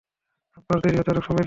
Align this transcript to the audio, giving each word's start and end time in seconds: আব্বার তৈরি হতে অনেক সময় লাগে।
আব্বার 0.57 0.77
তৈরি 0.83 0.97
হতে 0.97 1.09
অনেক 1.11 1.23
সময় 1.23 1.29
লাগে। 1.29 1.39